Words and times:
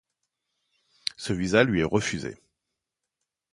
Ce 1.15 1.31
visa 1.31 1.63
lui 1.63 1.81
est 1.81 1.83
refusé. 1.83 2.35